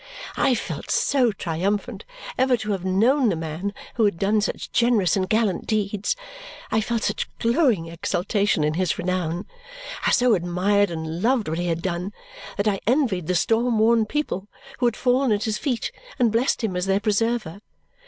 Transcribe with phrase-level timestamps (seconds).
[0.35, 2.05] I felt so triumphant
[2.35, 6.15] ever to have known the man who had done such generous and gallant deeds,
[6.71, 9.45] I felt such glowing exultation in his renown,
[10.07, 12.13] I so admired and loved what he had done,
[12.57, 14.47] that I envied the storm worn people
[14.79, 17.61] who had fallen at his feet and blessed him as their preserver.